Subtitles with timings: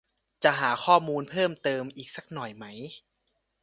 [0.43, 2.65] จะหาข้อมูลเพิ่มเติมอีกสักหน่อยไหม